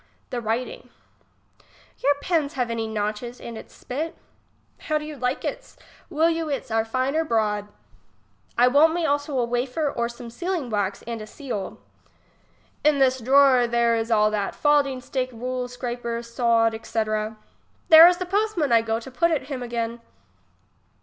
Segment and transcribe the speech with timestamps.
[0.31, 0.89] l^lic ivriting.
[1.99, 4.15] Your pens have any notches, and its spit.
[4.79, 5.77] How do you like its?
[6.09, 7.67] will you its are fine or broad?
[8.57, 11.77] I won't me also a wafer or some sealing wax and a seal.
[12.83, 17.37] In this drawer, there is all that, falding stick, rule, scraper, saud, etc.
[17.89, 20.01] There is the postman I go to put it him again.